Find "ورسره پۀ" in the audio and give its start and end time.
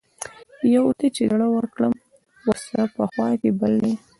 2.47-3.03